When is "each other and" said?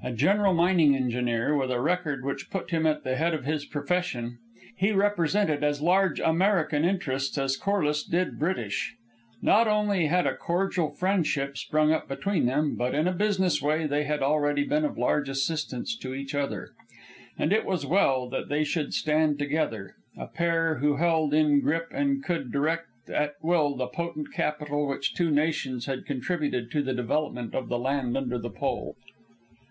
16.14-17.52